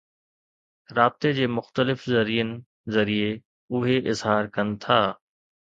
[0.97, 2.51] رابطي جي مختلف ذريعن
[2.95, 3.41] ذريعي،
[3.73, 5.01] اهي اظهار ڪن ٿا.